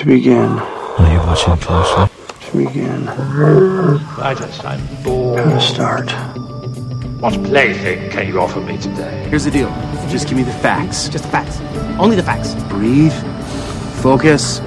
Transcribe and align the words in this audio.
To 0.00 0.06
begin. 0.06 0.48
Are 0.58 1.12
you 1.12 1.18
watching 1.18 1.58
closely? 1.58 2.08
To 2.46 2.56
begin. 2.56 3.06
I 3.06 4.34
just, 4.34 4.64
I'm 4.64 4.80
bored. 5.02 5.44
To 5.44 5.60
start. 5.60 6.10
What 7.20 7.34
plaything 7.44 8.08
can 8.08 8.26
you 8.26 8.40
offer 8.40 8.62
me 8.62 8.78
today? 8.78 9.28
Here's 9.28 9.44
the 9.44 9.50
deal. 9.50 9.68
Just 10.08 10.26
give 10.26 10.38
me 10.38 10.42
the 10.42 10.54
facts. 10.54 11.10
Just 11.10 11.24
the 11.24 11.30
facts. 11.30 11.60
Only 12.00 12.16
the 12.16 12.22
facts. 12.22 12.54
Breathe. 12.70 13.12
Focus. 14.00 14.60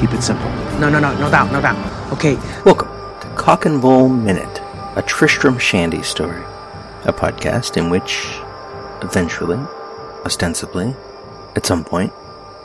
Keep 0.00 0.14
it 0.14 0.20
simple. 0.20 0.50
No, 0.80 0.88
no, 0.90 0.98
no, 0.98 1.16
no 1.16 1.30
doubt, 1.30 1.52
no 1.52 1.60
doubt. 1.60 2.12
Okay, 2.12 2.34
welcome 2.64 2.88
to 3.20 3.32
Cock 3.36 3.66
and 3.66 3.80
Bull 3.80 4.08
Minute, 4.08 4.60
a 4.96 5.04
Tristram 5.06 5.60
Shandy 5.60 6.02
story. 6.02 6.42
A 7.04 7.12
podcast 7.12 7.76
in 7.76 7.88
which, 7.88 8.26
eventually, 9.00 9.58
ostensibly, 10.24 10.96
at 11.54 11.64
some 11.64 11.84
point, 11.84 12.12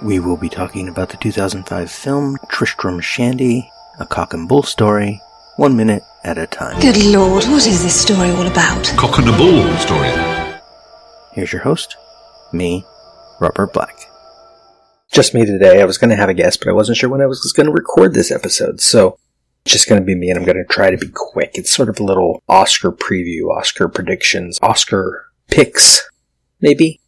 we 0.02 0.20
will 0.20 0.38
be 0.38 0.50
talking 0.50 0.88
about 0.88 1.10
the 1.10 1.18
2005 1.18 1.90
film 1.90 2.38
Tristram 2.50 3.00
Shandy, 3.00 3.70
a 4.00 4.06
cock 4.06 4.34
and 4.34 4.48
bull 4.48 4.64
story, 4.64 5.22
one 5.58 5.76
minute 5.78 6.04
at 6.24 6.38
a 6.38 6.48
time. 6.48 6.80
Good 6.82 7.04
lord, 7.04 7.44
what 7.46 7.66
is 7.66 7.84
this 7.84 8.02
story 8.02 8.30
all 8.32 8.48
about? 8.48 8.86
Cock 8.98 9.20
and 9.20 9.30
a 9.30 9.38
bull 9.38 9.76
story. 9.78 10.10
Here's 11.34 11.52
your 11.52 11.62
host, 11.62 11.98
me, 12.52 12.86
Robert 13.40 13.74
Black. 13.74 13.96
Just 15.12 15.34
me 15.34 15.46
today. 15.46 15.82
I 15.82 15.86
was 15.86 15.98
going 15.98 16.10
to 16.10 16.16
have 16.16 16.30
a 16.30 16.34
guest, 16.34 16.60
but 16.60 16.70
I 16.70 16.74
wasn't 16.74 16.98
sure 16.98 17.10
when 17.10 17.22
I 17.22 17.26
was 17.26 17.54
going 17.54 17.68
to 17.68 17.74
record 17.74 18.14
this 18.14 18.32
episode, 18.32 18.82
so 18.82 19.18
it's 19.66 19.74
just 19.74 19.88
going 19.88 20.02
to 20.02 20.06
be 20.06 20.16
me, 20.16 20.30
and 20.30 20.38
I'm 20.38 20.46
going 20.46 20.58
to 20.58 20.66
try 20.66 20.92
to 20.92 20.98
be 20.98 21.10
quick. 21.14 21.52
It's 21.54 21.72
sort 21.72 21.90
of 21.90 22.00
a 22.00 22.04
little 22.04 22.44
Oscar 22.50 22.92
preview, 22.92 23.50
Oscar 23.56 23.88
predictions, 23.88 24.60
Oscar 24.62 25.28
picks, 25.48 26.08
maybe. 26.60 27.00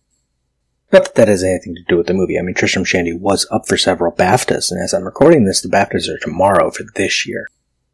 Not 0.91 1.03
that 1.03 1.15
that 1.15 1.27
has 1.27 1.43
anything 1.43 1.75
to 1.75 1.83
do 1.83 1.97
with 1.97 2.07
the 2.07 2.13
movie. 2.13 2.39
I 2.39 2.41
mean, 2.41 2.55
Tristram 2.55 2.85
Shandy 2.85 3.13
was 3.13 3.45
up 3.51 3.67
for 3.67 3.75
several 3.75 4.13
BAFTAs, 4.13 4.71
and 4.71 4.81
as 4.81 4.93
I'm 4.93 5.03
recording 5.03 5.43
this, 5.43 5.61
the 5.61 5.67
BAFTAs 5.67 6.07
are 6.07 6.19
tomorrow 6.19 6.71
for 6.71 6.83
this 6.95 7.27
year. 7.27 7.45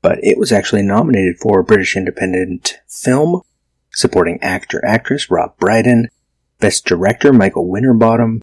But 0.02 0.20
it 0.22 0.38
was 0.38 0.52
actually 0.52 0.84
nominated 0.84 1.38
for 1.42 1.64
British 1.64 1.96
Independent 1.96 2.80
Film, 2.88 3.42
Supporting 3.92 4.42
Actor 4.42 4.84
Actress 4.86 5.32
Rob 5.32 5.58
Brydon, 5.58 6.10
Best 6.60 6.86
Director 6.86 7.34
Michael 7.34 7.70
Winterbottom, 7.70 8.42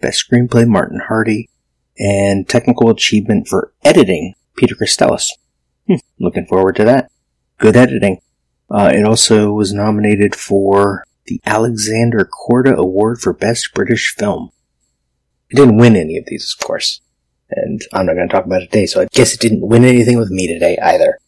Best 0.00 0.24
Screenplay 0.26 0.66
Martin 0.66 1.00
Hardy, 1.08 1.50
and 1.98 2.48
Technical 2.48 2.88
Achievement 2.88 3.48
for 3.48 3.72
Editing 3.84 4.34
Peter 4.56 4.74
Christelis. 4.74 5.30
Hmm, 5.86 5.96
looking 6.18 6.46
forward 6.46 6.76
to 6.76 6.84
that. 6.84 7.10
Good 7.58 7.76
editing. 7.76 8.20
Uh, 8.70 8.90
it 8.94 9.04
also 9.04 9.52
was 9.52 9.72
nominated 9.72 10.34
for 10.34 11.04
the 11.30 11.40
Alexander 11.46 12.28
Korda 12.28 12.74
Award 12.74 13.20
for 13.20 13.32
Best 13.32 13.72
British 13.72 14.14
Film. 14.16 14.50
It 15.48 15.56
didn't 15.56 15.78
win 15.78 15.94
any 15.94 16.18
of 16.18 16.24
these, 16.26 16.56
of 16.58 16.66
course. 16.66 17.00
And 17.50 17.80
I'm 17.92 18.06
not 18.06 18.14
going 18.14 18.28
to 18.28 18.32
talk 18.32 18.44
about 18.44 18.62
it 18.62 18.66
today, 18.66 18.86
so 18.86 19.00
I 19.00 19.06
guess 19.12 19.32
it 19.32 19.40
didn't 19.40 19.66
win 19.66 19.84
anything 19.84 20.18
with 20.18 20.30
me 20.30 20.48
today 20.48 20.76
either. 20.82 21.18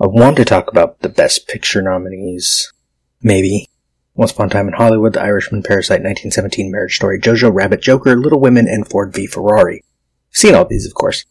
I 0.00 0.06
want 0.06 0.36
to 0.36 0.44
talk 0.44 0.70
about 0.70 1.00
the 1.00 1.08
Best 1.08 1.48
Picture 1.48 1.82
nominees. 1.82 2.72
Maybe. 3.20 3.68
Once 4.14 4.30
Upon 4.30 4.46
a 4.46 4.50
Time 4.50 4.68
in 4.68 4.74
Hollywood, 4.74 5.14
The 5.14 5.22
Irishman, 5.22 5.64
Parasite, 5.64 6.02
1917, 6.02 6.70
Marriage 6.70 6.94
Story, 6.94 7.20
Jojo 7.20 7.52
Rabbit, 7.52 7.82
Joker, 7.82 8.16
Little 8.16 8.40
Women, 8.40 8.68
and 8.68 8.88
Ford 8.88 9.12
v 9.12 9.26
Ferrari. 9.26 9.84
Seen 10.30 10.54
all 10.54 10.66
these, 10.66 10.86
of 10.86 10.94
course. 10.94 11.24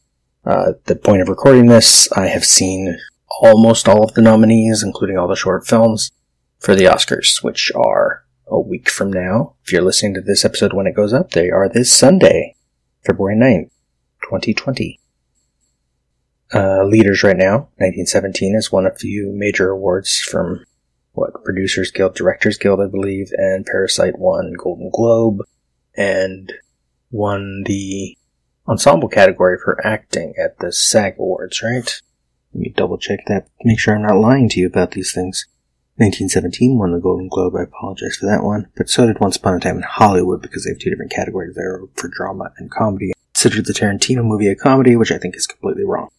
Uh, 0.45 0.73
the 0.85 0.97
point 0.97 1.21
of 1.21 1.29
recording 1.29 1.67
this, 1.67 2.11
I 2.11 2.27
have 2.27 2.43
seen 2.43 2.97
almost 3.41 3.87
all 3.87 4.03
of 4.03 4.13
the 4.15 4.21
nominees, 4.21 4.83
including 4.83 5.17
all 5.17 5.29
the 5.29 5.35
short 5.35 5.65
films 5.65 6.11
for 6.59 6.75
the 6.75 6.85
Oscars, 6.85 7.43
which 7.43 7.71
are 7.75 8.25
a 8.47 8.59
week 8.59 8.89
from 8.89 9.11
now. 9.11 9.55
If 9.63 9.71
you're 9.71 9.81
listening 9.81 10.13
to 10.15 10.21
this 10.21 10.45
episode 10.45 10.73
when 10.73 10.87
it 10.87 10.95
goes 10.95 11.13
up, 11.13 11.31
they 11.31 11.49
are 11.49 11.69
this 11.69 11.91
Sunday, 11.91 12.55
February 13.05 13.35
9th, 13.35 13.71
2020. 14.23 14.99
Uh, 16.53 16.83
leaders 16.85 17.23
right 17.23 17.35
now, 17.35 17.69
1917 17.77 18.55
is 18.55 18.71
one 18.71 18.85
of 18.85 18.97
few 18.97 19.33
major 19.33 19.69
awards 19.69 20.19
from 20.19 20.63
what 21.11 21.43
Producers 21.43 21.91
Guild, 21.91 22.15
Directors 22.15 22.57
Guild, 22.57 22.79
I 22.79 22.87
believe, 22.87 23.31
and 23.33 23.65
Parasite 23.65 24.17
won 24.17 24.53
Golden 24.57 24.89
Globe 24.89 25.39
and 25.95 26.53
won 27.11 27.63
the 27.65 28.17
ensemble 28.67 29.09
category 29.09 29.57
for 29.61 29.85
acting 29.85 30.35
at 30.41 30.59
the 30.59 30.71
SAG 30.71 31.15
Awards, 31.17 31.61
right? 31.61 32.01
Let 32.53 32.61
me 32.61 32.73
double 32.75 32.97
check 32.97 33.19
that, 33.27 33.47
make 33.63 33.79
sure 33.79 33.95
I'm 33.95 34.03
not 34.03 34.17
lying 34.17 34.47
to 34.49 34.59
you 34.59 34.67
about 34.67 34.91
these 34.91 35.11
things. 35.11 35.47
1917 35.97 36.77
won 36.77 36.91
the 36.91 36.99
Golden 36.99 37.27
Globe. 37.27 37.55
I 37.55 37.63
apologize 37.63 38.17
for 38.17 38.27
that 38.27 38.43
one. 38.43 38.67
But 38.75 38.87
so 38.87 39.07
did 39.07 39.19
Once 39.19 39.35
Upon 39.35 39.55
a 39.55 39.59
Time 39.59 39.77
in 39.77 39.81
Hollywood 39.83 40.43
because 40.43 40.63
they 40.63 40.69
have 40.69 40.79
two 40.79 40.91
different 40.91 41.11
categories 41.11 41.55
there 41.55 41.81
for 41.95 42.07
drama 42.07 42.51
and 42.57 42.69
comedy. 42.69 43.13
Considered 43.33 43.65
the 43.65 43.73
Tarantino 43.73 44.23
movie 44.23 44.47
a 44.47 44.55
comedy, 44.55 44.95
which 44.95 45.11
I 45.11 45.17
think 45.17 45.35
is 45.35 45.47
completely 45.47 45.85
wrong. 45.85 46.09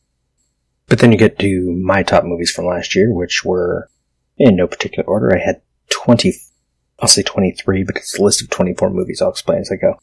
But 0.88 0.98
then 0.98 1.12
you 1.12 1.18
get 1.18 1.38
to 1.38 1.72
my 1.72 2.02
top 2.02 2.24
movies 2.24 2.50
from 2.50 2.66
last 2.66 2.96
year, 2.96 3.12
which 3.12 3.44
were 3.44 3.88
in 4.36 4.56
no 4.56 4.66
particular 4.66 5.08
order. 5.08 5.32
I 5.32 5.38
had 5.38 5.60
20, 5.90 6.34
I'll 6.98 7.08
say 7.08 7.22
23, 7.22 7.84
but 7.84 7.96
it's 7.96 8.18
a 8.18 8.22
list 8.22 8.42
of 8.42 8.50
24 8.50 8.90
movies. 8.90 9.22
I'll 9.22 9.30
explain 9.30 9.60
as 9.60 9.70
I 9.70 9.76
go. 9.76 10.00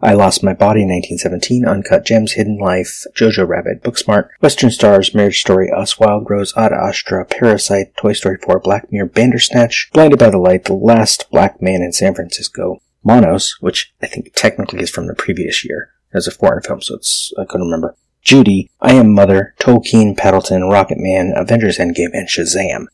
I 0.00 0.14
Lost 0.14 0.44
My 0.44 0.52
Body 0.52 0.82
in 0.82 0.88
1917, 0.88 1.66
Uncut 1.66 2.06
Gems, 2.06 2.34
Hidden 2.34 2.58
Life, 2.58 3.04
Jojo 3.16 3.48
Rabbit, 3.48 3.82
Booksmart, 3.82 4.28
Western 4.40 4.70
Stars, 4.70 5.12
Marriage 5.12 5.40
Story, 5.40 5.72
Us, 5.76 5.98
Wild 5.98 6.30
Rose, 6.30 6.56
Ad 6.56 6.72
Astra, 6.72 7.24
Parasite, 7.24 7.96
Toy 7.96 8.12
Story 8.12 8.38
4, 8.40 8.60
Black 8.60 8.92
Mirror, 8.92 9.08
Bandersnatch, 9.08 9.90
Blinded 9.92 10.20
by 10.20 10.30
the 10.30 10.38
Light, 10.38 10.66
The 10.66 10.74
Last 10.74 11.28
Black 11.32 11.60
Man 11.60 11.82
in 11.82 11.92
San 11.92 12.14
Francisco, 12.14 12.80
Monos, 13.02 13.56
which 13.60 13.92
I 14.00 14.06
think 14.06 14.32
technically 14.34 14.82
is 14.82 14.90
from 14.90 15.08
the 15.08 15.14
previous 15.14 15.64
year 15.64 15.90
as 16.14 16.28
a 16.28 16.30
foreign 16.30 16.62
film, 16.62 16.80
so 16.80 16.94
it's, 16.94 17.32
I 17.36 17.44
couldn't 17.44 17.66
remember. 17.66 17.96
Judy, 18.22 18.70
I 18.80 18.92
Am 18.92 19.12
Mother, 19.12 19.56
Tolkien, 19.58 20.16
Paddleton, 20.16 20.70
Rocket 20.70 20.98
Man, 20.98 21.32
Avengers 21.34 21.78
Endgame, 21.78 22.10
and 22.12 22.28
Shazam. 22.28 22.86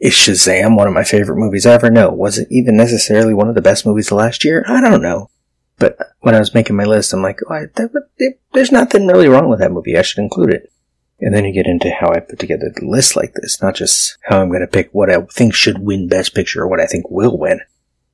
Is 0.00 0.14
Shazam 0.14 0.74
one 0.74 0.86
of 0.86 0.94
my 0.94 1.04
favorite 1.04 1.38
movies 1.38 1.66
ever? 1.66 1.90
No. 1.90 2.10
Was 2.10 2.38
it 2.38 2.48
even 2.50 2.76
necessarily 2.76 3.34
one 3.34 3.48
of 3.48 3.56
the 3.56 3.60
best 3.60 3.84
movies 3.84 4.12
of 4.12 4.18
last 4.18 4.44
year? 4.44 4.64
I 4.68 4.80
don't 4.80 5.02
know. 5.02 5.28
But 5.78 5.96
when 6.20 6.34
I 6.34 6.40
was 6.40 6.54
making 6.54 6.76
my 6.76 6.84
list, 6.84 7.12
I'm 7.12 7.22
like, 7.22 7.40
oh, 7.48 7.66
that, 7.74 8.34
there's 8.52 8.72
nothing 8.72 9.06
really 9.06 9.28
wrong 9.28 9.48
with 9.48 9.60
that 9.60 9.72
movie. 9.72 9.96
I 9.96 10.02
should 10.02 10.18
include 10.18 10.50
it. 10.50 10.72
And 11.20 11.34
then 11.34 11.44
you 11.44 11.52
get 11.52 11.66
into 11.66 11.90
how 11.90 12.10
I 12.10 12.20
put 12.20 12.38
together 12.38 12.72
the 12.74 12.86
list 12.86 13.16
like 13.16 13.34
this, 13.34 13.60
not 13.60 13.74
just 13.74 14.18
how 14.22 14.40
I'm 14.40 14.48
going 14.48 14.60
to 14.60 14.66
pick 14.66 14.90
what 14.92 15.10
I 15.10 15.20
think 15.22 15.54
should 15.54 15.78
win 15.78 16.08
Best 16.08 16.34
Picture 16.34 16.62
or 16.62 16.68
what 16.68 16.80
I 16.80 16.86
think 16.86 17.10
will 17.10 17.36
win. 17.36 17.60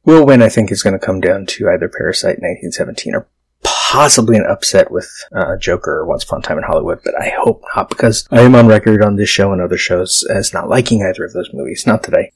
Will 0.04 0.24
win, 0.26 0.42
I 0.42 0.48
think, 0.48 0.70
is 0.70 0.82
going 0.82 0.98
to 0.98 1.04
come 1.04 1.20
down 1.20 1.46
to 1.46 1.68
either 1.68 1.88
Parasite 1.88 2.40
1917 2.40 3.14
or 3.14 3.26
possibly 3.62 4.36
an 4.36 4.46
upset 4.46 4.90
with 4.90 5.10
uh, 5.34 5.56
Joker 5.56 5.98
or 5.98 6.06
Once 6.06 6.24
Upon 6.24 6.40
a 6.40 6.42
Time 6.42 6.58
in 6.58 6.64
Hollywood, 6.64 7.00
but 7.04 7.14
I 7.18 7.32
hope 7.38 7.62
not 7.74 7.88
because 7.88 8.26
I 8.30 8.40
am 8.40 8.54
on 8.54 8.66
record 8.66 9.02
on 9.02 9.16
this 9.16 9.28
show 9.28 9.52
and 9.52 9.62
other 9.62 9.78
shows 9.78 10.24
as 10.24 10.52
not 10.52 10.68
liking 10.68 11.02
either 11.02 11.24
of 11.24 11.32
those 11.32 11.52
movies. 11.52 11.86
Not 11.86 12.02
that 12.04 12.14
I 12.14 12.30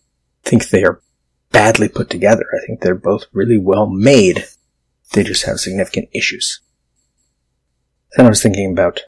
think 0.45 0.69
they 0.69 0.85
are 0.85 1.01
badly 1.51 1.89
put 1.89 2.11
together. 2.11 2.47
I 2.55 2.67
think 2.67 2.81
they're 2.81 2.95
both 2.95 3.27
really 3.33 3.59
well 3.59 3.87
made. 3.87 4.45
They 5.13 5.23
just 5.23 5.45
have 5.45 5.61
significant 5.61 6.09
issues. 6.13 6.61
Then 8.17 8.27
I 8.27 8.29
was 8.29 8.43
thinking 8.43 8.73
about 8.73 9.01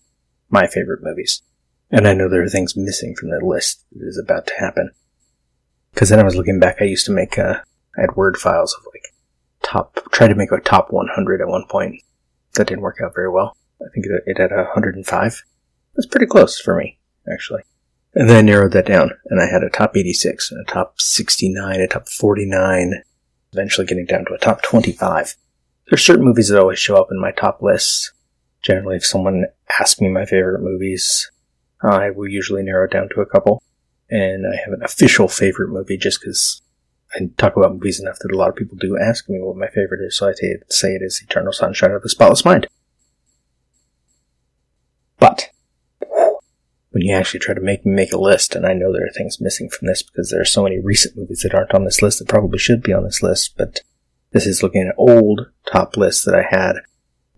my 0.49 0.67
favorite 0.67 1.03
movies. 1.03 1.43
And 1.91 2.07
I 2.07 2.15
know 2.15 2.29
there 2.29 2.43
are 2.43 2.49
things 2.49 2.77
missing 2.77 3.15
from 3.17 3.31
the 3.31 3.45
list 3.45 3.85
that 3.93 4.07
is 4.07 4.19
about 4.19 4.47
to 4.47 4.55
happen. 4.59 4.91
Because 5.93 6.09
then 6.09 6.21
I 6.21 6.25
was 6.25 6.37
looking 6.37 6.61
back, 6.61 6.77
I 6.81 6.85
used 6.85 7.07
to 7.07 7.13
make, 7.13 7.39
uh, 7.39 7.61
I 7.97 8.03
had 8.03 8.17
word 8.17 8.37
files 8.37 8.75
of 8.75 8.87
like 8.93 9.03
top, 9.63 9.99
tried 10.13 10.29
to 10.29 10.37
make 10.37 10.53
a 10.53 10.61
top 10.61 10.93
100 10.93 11.41
at 11.41 11.49
one 11.49 11.65
point. 11.69 12.01
That 12.55 12.69
didn't 12.69 12.83
work 12.83 12.99
out 13.03 13.15
very 13.15 13.29
well. 13.29 13.57
I 13.81 13.87
think 13.93 14.07
it, 14.07 14.23
it 14.27 14.39
had 14.39 14.53
105. 14.53 15.45
That's 15.95 16.07
pretty 16.07 16.27
close 16.27 16.61
for 16.61 16.77
me, 16.77 16.99
actually. 17.33 17.63
And 18.15 18.29
then 18.29 18.37
I 18.37 18.43
narrowed 18.43 18.73
that 18.73 18.87
down, 18.87 19.11
and 19.27 19.41
I 19.41 19.47
had 19.47 19.63
a 19.63 19.71
top 19.71 19.97
86, 19.97 20.51
and 20.51 20.61
a 20.61 20.71
top 20.71 21.01
69, 21.01 21.81
a 21.81 21.87
top 21.87 22.09
49, 22.09 23.03
eventually 23.53 23.87
getting 23.87 24.07
down 24.07 24.25
to 24.27 24.35
a 24.35 24.39
top 24.39 24.63
25. 24.63 25.37
There's 25.91 26.05
certain 26.05 26.25
movies 26.25 26.49
that 26.49 26.61
always 26.61 26.79
show 26.79 26.97
up 26.97 27.09
in 27.11 27.21
my 27.21 27.33
top 27.33 27.63
lists. 27.63 28.13
Generally, 28.63 28.97
if 28.97 29.05
someone 29.07 29.47
asks 29.81 30.01
me 30.01 30.09
my 30.09 30.25
favorite 30.25 30.63
movies, 30.63 31.29
I 31.83 32.11
will 32.11 32.29
usually 32.29 32.63
narrow 32.63 32.85
it 32.85 32.93
down 32.93 33.09
to 33.09 33.21
a 33.21 33.27
couple. 33.27 33.61
And 34.09 34.47
I 34.47 34.55
have 34.57 34.73
an 34.73 34.85
official 34.85 35.27
favorite 35.27 35.71
movie 35.71 35.97
just 35.97 36.21
because 36.21 36.63
I 37.13 37.29
talk 37.37 37.57
about 37.57 37.73
movies 37.73 37.99
enough 37.99 38.21
that 38.21 38.33
a 38.33 38.37
lot 38.37 38.51
of 38.51 38.57
people 38.57 38.77
do 38.77 38.97
ask 38.97 39.29
me 39.29 39.41
what 39.41 39.57
my 39.57 39.67
favorite 39.67 40.01
is, 40.01 40.17
so 40.17 40.29
I 40.29 40.33
say 40.69 40.95
it 40.95 41.03
is 41.03 41.21
Eternal 41.23 41.53
Sunshine 41.53 41.91
of 41.91 42.03
the 42.03 42.09
Spotless 42.09 42.45
Mind. 42.45 42.69
But 45.19 45.51
when 46.91 47.03
you 47.03 47.15
actually 47.15 47.41
try 47.41 47.55
to 47.55 47.61
make 47.61 47.85
make 47.85 48.13
a 48.13 48.21
list, 48.21 48.55
and 48.55 48.65
I 48.65 48.75
know 48.75 48.93
there 48.93 49.07
are 49.07 49.13
things 49.13 49.41
missing 49.41 49.69
from 49.69 49.89
this 49.89 50.05
because 50.05 50.31
there 50.31 50.41
are 50.41 50.45
so 50.45 50.63
many 50.63 50.79
recent 50.79 51.17
movies 51.17 51.41
that 51.41 51.55
aren't 51.55 51.75
on 51.75 51.85
this 51.85 52.01
list 52.01 52.21
that 52.21 52.29
probably 52.29 52.59
should 52.59 52.83
be 52.83 52.93
on 52.93 53.03
this 53.03 53.25
list, 53.25 53.57
but 53.57 53.81
this 54.33 54.47
is 54.47 54.63
looking 54.63 54.83
at 54.83 54.89
an 54.89 54.93
old 54.97 55.47
top 55.71 55.97
lists 55.97 56.25
that 56.25 56.35
I 56.35 56.43
had 56.43 56.77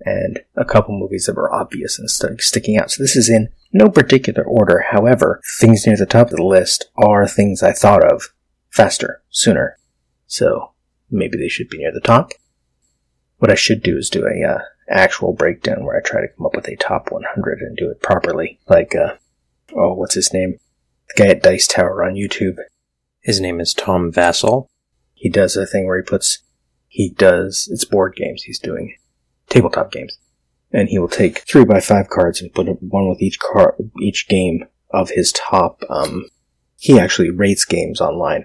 and 0.04 0.40
a 0.56 0.64
couple 0.64 0.98
movies 0.98 1.26
that 1.26 1.36
were 1.36 1.52
obvious 1.52 1.98
and 1.98 2.10
st- 2.10 2.40
sticking 2.40 2.76
out. 2.76 2.90
So 2.90 3.02
this 3.02 3.16
is 3.16 3.28
in 3.28 3.48
no 3.72 3.88
particular 3.88 4.44
order. 4.44 4.84
However, 4.90 5.40
things 5.58 5.86
near 5.86 5.96
the 5.96 6.06
top 6.06 6.30
of 6.30 6.36
the 6.36 6.44
list 6.44 6.90
are 6.96 7.26
things 7.26 7.62
I 7.62 7.72
thought 7.72 8.04
of 8.04 8.32
faster, 8.70 9.22
sooner. 9.30 9.78
So 10.26 10.72
maybe 11.10 11.38
they 11.38 11.48
should 11.48 11.68
be 11.68 11.78
near 11.78 11.92
the 11.92 12.00
top. 12.00 12.32
What 13.38 13.50
I 13.50 13.54
should 13.54 13.82
do 13.82 13.96
is 13.96 14.10
do 14.10 14.26
a 14.26 14.48
uh, 14.48 14.60
actual 14.88 15.32
breakdown 15.32 15.84
where 15.84 15.96
I 15.96 16.00
try 16.00 16.20
to 16.20 16.28
come 16.28 16.46
up 16.46 16.54
with 16.54 16.68
a 16.68 16.76
top 16.76 17.10
100 17.10 17.60
and 17.60 17.76
do 17.76 17.90
it 17.90 18.02
properly. 18.02 18.60
Like, 18.68 18.94
uh, 18.94 19.14
oh, 19.74 19.94
what's 19.94 20.14
his 20.14 20.32
name? 20.32 20.58
The 21.08 21.22
guy 21.22 21.30
at 21.30 21.42
Dice 21.42 21.66
Tower 21.66 22.04
on 22.04 22.14
YouTube. 22.14 22.56
His 23.20 23.40
name 23.40 23.60
is 23.60 23.74
Tom 23.74 24.12
Vasel. 24.12 24.68
He 25.14 25.28
does 25.28 25.56
a 25.56 25.66
thing 25.66 25.86
where 25.86 25.98
he 26.00 26.02
puts, 26.02 26.38
he 26.92 27.08
does, 27.08 27.70
it's 27.72 27.86
board 27.86 28.14
games 28.14 28.42
he's 28.42 28.58
doing, 28.58 28.94
tabletop 29.48 29.90
games. 29.90 30.18
And 30.72 30.90
he 30.90 30.98
will 30.98 31.08
take 31.08 31.38
three 31.48 31.64
by 31.64 31.80
five 31.80 32.10
cards 32.10 32.42
and 32.42 32.52
put 32.52 32.66
one 32.82 33.08
with 33.08 33.22
each 33.22 33.38
card, 33.38 33.76
each 34.02 34.28
game 34.28 34.66
of 34.90 35.08
his 35.08 35.32
top, 35.32 35.82
um, 35.88 36.28
he 36.78 37.00
actually 37.00 37.30
rates 37.30 37.64
games 37.64 37.98
online. 37.98 38.44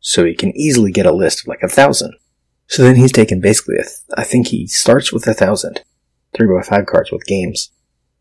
So 0.00 0.26
he 0.26 0.34
can 0.34 0.54
easily 0.54 0.92
get 0.92 1.06
a 1.06 1.10
list 1.10 1.40
of 1.40 1.46
like 1.46 1.62
a 1.62 1.68
thousand. 1.68 2.14
So 2.66 2.82
then 2.82 2.96
he's 2.96 3.12
taken 3.12 3.40
basically, 3.40 3.76
a 3.76 3.84
th- 3.84 3.96
I 4.14 4.24
think 4.24 4.48
he 4.48 4.66
starts 4.66 5.10
with 5.10 5.26
a 5.26 5.32
thousand, 5.32 5.82
three 6.34 6.54
by 6.54 6.60
five 6.60 6.84
cards 6.84 7.10
with 7.10 7.24
games. 7.24 7.70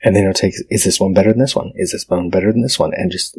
And 0.01 0.15
then 0.15 0.23
he'll 0.23 0.31
take, 0.31 0.53
is 0.69 0.85
this 0.85 1.01
one 1.01 1.13
better 1.13 1.31
than 1.33 1.41
this 1.41 1.55
one? 1.55 1.73
Is 1.75 1.91
this 1.91 2.07
one 2.07 2.29
better 2.29 2.53
than 2.53 2.61
this 2.61 2.79
one? 2.79 2.93
And 2.95 3.11
just 3.11 3.37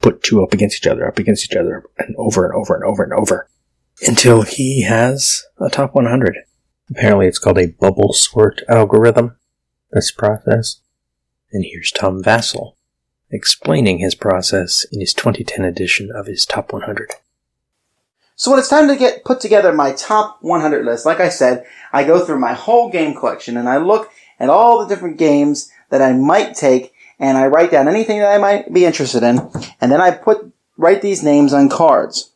put 0.00 0.24
two 0.24 0.42
up 0.42 0.52
against 0.52 0.78
each 0.78 0.88
other, 0.88 1.06
up 1.06 1.20
against 1.20 1.44
each 1.44 1.56
other, 1.56 1.84
and 1.98 2.16
over 2.18 2.44
and 2.44 2.54
over 2.56 2.74
and 2.74 2.82
over 2.82 3.04
and 3.04 3.12
over. 3.12 3.48
Until 4.06 4.42
he 4.42 4.82
has 4.82 5.44
a 5.58 5.68
top 5.68 5.94
100. 5.94 6.36
Apparently 6.90 7.26
it's 7.26 7.38
called 7.38 7.58
a 7.58 7.66
bubble 7.66 8.12
sort 8.12 8.62
algorithm, 8.68 9.36
this 9.90 10.10
process. 10.10 10.80
And 11.52 11.64
here's 11.64 11.90
Tom 11.90 12.22
Vasel 12.22 12.74
explaining 13.30 13.98
his 13.98 14.14
process 14.14 14.84
in 14.90 15.00
his 15.00 15.12
2010 15.12 15.64
edition 15.64 16.10
of 16.10 16.26
his 16.26 16.46
top 16.46 16.72
100. 16.72 17.12
So 18.36 18.50
when 18.50 18.60
it's 18.60 18.68
time 18.68 18.88
to 18.88 18.96
get 18.96 19.24
put 19.24 19.40
together 19.40 19.72
my 19.72 19.92
top 19.92 20.38
100 20.42 20.84
list, 20.84 21.04
like 21.04 21.20
I 21.20 21.28
said, 21.28 21.66
I 21.92 22.04
go 22.04 22.24
through 22.24 22.38
my 22.38 22.52
whole 22.52 22.90
game 22.90 23.14
collection 23.14 23.56
and 23.56 23.68
I 23.68 23.78
look 23.78 24.10
at 24.38 24.48
all 24.48 24.78
the 24.78 24.86
different 24.86 25.18
games 25.18 25.70
that 25.90 26.02
I 26.02 26.12
might 26.12 26.54
take 26.54 26.92
and 27.18 27.36
I 27.36 27.48
write 27.48 27.72
down 27.72 27.88
anything 27.88 28.20
that 28.20 28.32
I 28.32 28.38
might 28.38 28.72
be 28.72 28.84
interested 28.84 29.22
in 29.22 29.38
and 29.80 29.90
then 29.90 30.00
I 30.00 30.12
put 30.12 30.52
write 30.76 31.02
these 31.02 31.24
names 31.24 31.52
on 31.52 31.68
cards. 31.68 32.30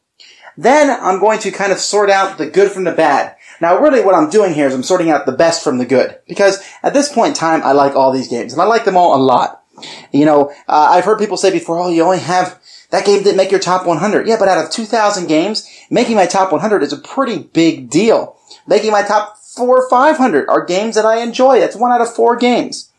Then 0.56 0.90
I'm 0.90 1.20
going 1.20 1.38
to 1.40 1.50
kind 1.50 1.72
of 1.72 1.78
sort 1.78 2.10
out 2.10 2.38
the 2.38 2.46
good 2.46 2.70
from 2.70 2.84
the 2.84 2.92
bad. 2.92 3.36
Now 3.60 3.78
really 3.78 4.02
what 4.02 4.14
I'm 4.14 4.30
doing 4.30 4.54
here 4.54 4.66
is 4.66 4.74
I'm 4.74 4.82
sorting 4.82 5.10
out 5.10 5.26
the 5.26 5.32
best 5.32 5.62
from 5.62 5.78
the 5.78 5.86
good 5.86 6.18
because 6.26 6.62
at 6.82 6.94
this 6.94 7.12
point 7.12 7.28
in 7.28 7.34
time 7.34 7.62
I 7.62 7.72
like 7.72 7.94
all 7.94 8.12
these 8.12 8.28
games 8.28 8.52
and 8.52 8.60
I 8.60 8.66
like 8.66 8.84
them 8.84 8.96
all 8.96 9.14
a 9.14 9.22
lot. 9.22 9.62
You 10.12 10.26
know, 10.26 10.50
uh, 10.68 10.88
I've 10.90 11.04
heard 11.04 11.18
people 11.18 11.36
say 11.36 11.50
before, 11.50 11.78
oh, 11.78 11.88
you 11.88 12.02
only 12.02 12.18
have 12.18 12.60
that 12.90 13.06
game 13.06 13.22
didn't 13.22 13.38
make 13.38 13.50
your 13.50 13.58
top 13.58 13.86
100. 13.86 14.28
Yeah, 14.28 14.36
but 14.38 14.48
out 14.48 14.62
of 14.62 14.70
2,000 14.70 15.26
games, 15.26 15.66
making 15.90 16.14
my 16.14 16.26
top 16.26 16.52
100 16.52 16.82
is 16.82 16.92
a 16.92 16.98
pretty 16.98 17.38
big 17.38 17.88
deal. 17.88 18.36
Making 18.66 18.92
my 18.92 19.02
top 19.02 19.38
four 19.38 19.82
or 19.82 19.88
500 19.88 20.48
are 20.48 20.64
games 20.64 20.94
that 20.94 21.06
I 21.06 21.22
enjoy. 21.22 21.58
That's 21.58 21.74
one 21.74 21.90
out 21.90 22.02
of 22.02 22.14
four 22.14 22.36
games. 22.36 22.90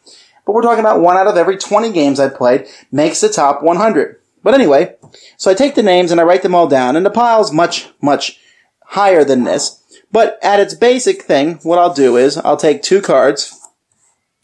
But 0.46 0.54
we're 0.54 0.64
talking 0.64 0.80
about 0.80 1.00
one 1.00 1.16
out 1.16 1.28
of 1.28 1.38
every 1.38 1.58
20 1.58 1.92
games 1.92 2.20
I've 2.20 2.36
played 2.36 2.68
makes 2.92 3.22
the 3.22 3.30
top 3.30 3.62
100. 3.62 4.20
But 4.44 4.54
anyway, 4.54 4.95
so 5.38 5.50
I 5.50 5.54
take 5.54 5.75
the 5.75 5.84
names 5.84 6.12
and 6.12 6.19
I 6.19 6.24
write 6.24 6.44
them 6.44 6.56
all 6.56 6.68
down, 6.68 6.95
and 6.95 7.06
the 7.06 7.10
pile's 7.10 7.51
much, 7.51 7.90
much 8.01 8.40
higher 8.88 9.24
than 9.24 9.45
this. 9.45 9.81
But 10.12 10.38
at 10.44 10.60
its 10.60 10.74
basic 10.74 11.24
thing, 11.24 11.56
what 11.63 11.80
I'll 11.80 11.94
do 11.94 12.18
is 12.18 12.38
I'll 12.38 12.57
take 12.57 12.84
two 12.84 13.01
cards, 13.01 13.60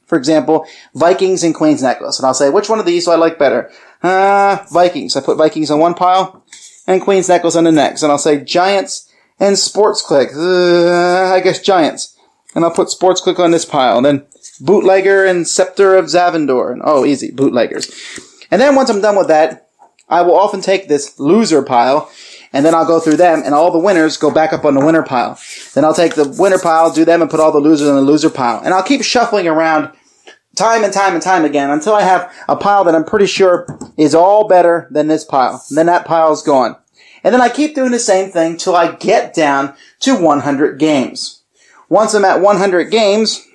for 0.08 0.18
example, 0.18 0.66
Vikings 0.96 1.44
and 1.44 1.54
Queen's 1.54 1.84
Necklace, 1.84 2.18
and 2.18 2.26
I'll 2.26 2.34
say, 2.34 2.50
which 2.50 2.70
one 2.70 2.80
of 2.80 2.86
these 2.86 3.06
do 3.06 3.12
I 3.12 3.16
like 3.16 3.38
better? 3.38 3.70
Uh, 4.02 4.66
Vikings. 4.72 5.16
I 5.16 5.22
put 5.22 5.38
Vikings 5.38 5.70
on 5.70 5.80
one 5.80 5.94
pile 5.94 6.44
and 6.88 7.02
Queen's 7.02 7.30
Necklace 7.30 7.56
on 7.56 7.66
the 7.66 7.72
next. 7.72 8.04
And 8.04 8.12
I'll 8.12 8.18
say 8.18 8.44
Giants 8.44 9.12
and 9.40 9.58
Sports 9.58 10.02
Click. 10.02 10.30
Uh, 10.34 11.34
I 11.34 11.42
guess 11.44 11.62
Giants. 11.62 12.16
And 12.56 12.64
I'll 12.64 12.72
put 12.72 12.90
Sports 12.90 13.22
Click 13.22 13.40
on 13.40 13.52
this 13.52 13.66
pile. 13.66 13.98
And 13.98 14.06
then 14.06 14.26
Bootlegger 14.62 15.26
and 15.26 15.48
Scepter 15.48 15.96
of 15.96 16.06
Zavandor. 16.06 16.72
And, 16.72 16.82
oh, 16.84 17.06
easy. 17.06 17.32
Bootleggers. 17.32 17.92
And 18.52 18.62
then 18.62 18.76
once 18.76 18.90
I'm 18.90 19.02
done 19.02 19.18
with 19.18 19.28
that, 19.28 19.69
I 20.10 20.22
will 20.22 20.38
often 20.38 20.62
take 20.62 20.88
this 20.88 21.20
loser 21.20 21.62
pile 21.62 22.12
and 22.52 22.66
then 22.66 22.74
I'll 22.74 22.88
go 22.88 23.00
through 23.00 23.18
them 23.18 23.44
and 23.46 23.54
all 23.54 23.72
the 23.72 23.80
winners 23.80 24.18
go 24.18 24.32
back 24.32 24.54
up 24.54 24.66
on 24.66 24.74
the 24.74 24.86
winner 24.86 25.04
pile. 25.04 25.40
Then 25.74 25.86
I'll 25.86 25.94
take 25.94 26.16
the 26.16 26.28
winner 26.40 26.58
pile, 26.58 26.92
do 26.92 27.06
them 27.06 27.22
and 27.22 27.30
put 27.30 27.40
all 27.40 27.52
the 27.52 27.60
losers 27.60 27.88
on 27.88 27.96
the 27.96 28.02
loser 28.02 28.30
pile. 28.30 28.62
And 28.64 28.74
I'll 28.74 28.84
keep 28.84 29.04
shuffling 29.04 29.48
around 29.48 29.92
time 30.56 30.84
and 30.84 30.92
time 30.92 31.14
and 31.14 31.22
time 31.22 31.46
again 31.46 31.70
until 31.70 31.94
I 31.94 32.02
have 32.02 32.34
a 32.48 32.56
pile 32.56 32.84
that 32.84 32.96
I'm 32.96 33.06
pretty 33.06 33.28
sure 33.28 33.68
is 33.98 34.16
all 34.16 34.48
better 34.48 34.88
than 34.92 35.08
this 35.08 35.24
pile. 35.24 35.64
And 35.70 35.78
then 35.78 35.86
that 35.86 36.06
pile's 36.06 36.42
gone. 36.42 36.76
And 37.24 37.34
then 37.34 37.42
I 37.42 37.50
keep 37.50 37.76
doing 37.76 37.92
the 37.92 38.00
same 38.00 38.32
thing 38.32 38.58
till 38.58 38.76
I 38.76 38.96
get 38.96 39.34
down 39.34 39.76
to 40.02 40.16
100 40.16 40.80
games. 40.80 41.44
Once 41.90 42.14
I'm 42.14 42.26
at 42.26 42.42
100 42.42 42.92
games, 42.92 43.46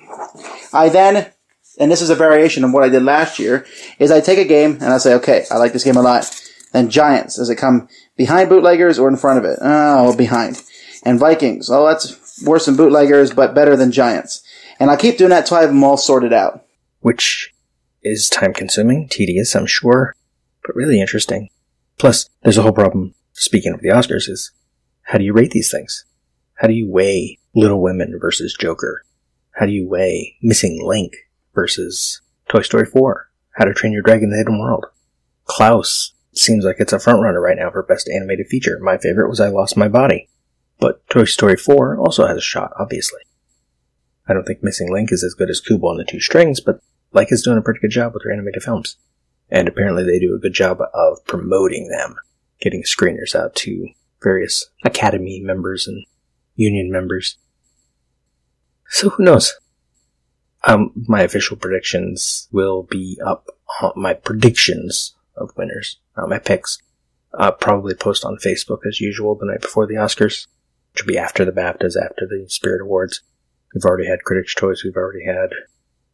I 0.73 0.89
then, 0.89 1.31
and 1.79 1.91
this 1.91 2.01
is 2.01 2.09
a 2.09 2.15
variation 2.15 2.63
of 2.63 2.73
what 2.73 2.83
I 2.83 2.89
did 2.89 3.03
last 3.03 3.39
year, 3.39 3.65
is 3.97 4.11
I 4.11 4.21
take 4.21 4.37
a 4.37 4.45
game 4.45 4.73
and 4.73 4.85
I 4.85 4.97
say, 4.97 5.13
okay, 5.15 5.45
I 5.49 5.57
like 5.57 5.73
this 5.73 5.83
game 5.83 5.97
a 5.97 6.01
lot. 6.01 6.29
Then 6.75 6.89
Giants, 6.89 7.37
does 7.37 7.49
it 7.49 7.55
come 7.55 7.87
behind 8.17 8.49
bootleggers 8.49 8.99
or 8.99 9.07
in 9.07 9.17
front 9.17 9.39
of 9.39 9.45
it? 9.45 9.57
Oh, 9.61 10.15
behind. 10.15 10.61
And 11.03 11.19
Vikings, 11.19 11.69
oh, 11.69 11.87
that's 11.87 12.43
worse 12.43 12.65
than 12.65 12.75
bootleggers, 12.75 13.33
but 13.33 13.55
better 13.55 13.75
than 13.75 13.91
Giants. 13.91 14.43
And 14.79 14.91
I'll 14.91 14.97
keep 14.97 15.17
doing 15.17 15.29
that 15.29 15.45
till 15.45 15.57
I 15.57 15.61
have 15.61 15.69
them 15.69 15.83
all 15.83 15.97
sorted 15.97 16.33
out 16.33 16.65
which 17.05 17.53
is 18.01 18.27
time 18.31 18.51
consuming, 18.51 19.07
tedious, 19.07 19.55
I'm 19.55 19.67
sure, 19.67 20.15
but 20.65 20.75
really 20.75 20.99
interesting. 20.99 21.49
Plus, 21.99 22.27
there's 22.41 22.57
a 22.57 22.63
whole 22.63 22.71
problem, 22.71 23.13
speaking 23.33 23.73
of 23.73 23.81
the 23.81 23.89
Oscars, 23.89 24.27
is 24.27 24.51
how 25.03 25.19
do 25.19 25.23
you 25.23 25.31
rate 25.31 25.51
these 25.51 25.69
things? 25.69 26.03
How 26.55 26.67
do 26.67 26.73
you 26.73 26.89
weigh 26.89 27.37
Little 27.53 27.79
Women 27.79 28.17
versus 28.19 28.57
Joker? 28.59 29.05
How 29.51 29.67
do 29.67 29.71
you 29.71 29.87
weigh 29.87 30.35
Missing 30.41 30.83
Link 30.83 31.13
versus 31.53 32.21
Toy 32.49 32.61
Story 32.61 32.87
4? 32.87 33.29
How 33.51 33.65
to 33.65 33.73
Train 33.75 33.93
Your 33.93 34.01
Dragon 34.01 34.31
the 34.31 34.37
Hidden 34.37 34.57
World? 34.57 34.87
Klaus 35.45 36.11
seems 36.37 36.65
like 36.65 36.77
it's 36.79 36.93
a 36.93 36.97
frontrunner 36.97 37.41
right 37.41 37.57
now 37.57 37.71
for 37.71 37.83
Best 37.83 38.09
Animated 38.09 38.47
Feature. 38.47 38.79
My 38.81 38.97
favorite 38.97 39.29
was 39.29 39.39
I 39.39 39.49
Lost 39.49 39.77
My 39.77 39.87
Body. 39.87 40.29
But 40.79 41.07
Toy 41.09 41.25
Story 41.25 41.55
4 41.55 41.97
also 41.97 42.27
has 42.27 42.37
a 42.37 42.41
shot, 42.41 42.71
obviously. 42.77 43.21
I 44.27 44.33
don't 44.33 44.45
think 44.45 44.63
Missing 44.63 44.91
Link 44.91 45.11
is 45.11 45.23
as 45.23 45.33
good 45.33 45.49
as 45.49 45.61
Kubo 45.61 45.91
and 45.91 45.99
the 45.99 46.03
Two 46.03 46.19
Strings, 46.19 46.59
but 46.59 46.81
Laika's 47.13 47.43
doing 47.43 47.57
a 47.57 47.61
pretty 47.61 47.79
good 47.79 47.91
job 47.91 48.13
with 48.13 48.23
their 48.23 48.33
animated 48.33 48.63
films. 48.63 48.97
And 49.49 49.67
apparently 49.67 50.03
they 50.03 50.19
do 50.19 50.35
a 50.35 50.39
good 50.39 50.53
job 50.53 50.79
of 50.93 51.25
promoting 51.25 51.89
them, 51.89 52.15
getting 52.59 52.83
screeners 52.83 53.35
out 53.35 53.55
to 53.55 53.89
various 54.21 54.69
Academy 54.83 55.39
members 55.39 55.87
and 55.87 56.03
union 56.55 56.91
members. 56.91 57.37
So 58.89 59.09
who 59.09 59.23
knows? 59.23 59.55
Um, 60.63 60.91
my 61.07 61.21
official 61.21 61.57
predictions 61.57 62.47
will 62.51 62.83
be 62.83 63.19
up 63.23 63.47
on 63.81 63.93
my 63.95 64.15
predictions 64.15 65.13
of 65.37 65.51
winners, 65.57 65.99
not 66.17 66.29
my 66.29 66.39
picks. 66.39 66.77
I'll 67.37 67.51
probably 67.51 67.93
post 67.95 68.23
on 68.23 68.37
Facebook 68.37 68.79
as 68.87 69.01
usual 69.01 69.35
the 69.35 69.45
night 69.45 69.61
before 69.61 69.85
the 69.85 69.95
Oscars, 69.95 70.47
which 70.93 71.03
will 71.03 71.13
be 71.13 71.17
after 71.17 71.43
the 71.43 71.51
BAFTAs, 71.51 71.95
after 72.01 72.25
the 72.25 72.45
Spirit 72.47 72.81
Awards. 72.81 73.21
We've 73.73 73.83
already 73.83 74.07
had 74.07 74.23
Critics' 74.23 74.55
Choice, 74.55 74.83
we've 74.83 74.95
already 74.95 75.25
had 75.25 75.49